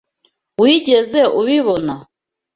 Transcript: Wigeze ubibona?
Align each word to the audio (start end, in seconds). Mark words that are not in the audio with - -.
Wigeze 0.61 1.21
ubibona? 1.39 1.95